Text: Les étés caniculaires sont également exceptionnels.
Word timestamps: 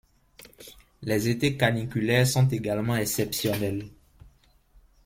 Les 1.03 1.29
étés 1.29 1.57
caniculaires 1.57 2.25
sont 2.25 2.47
également 2.49 2.95
exceptionnels. 2.97 3.87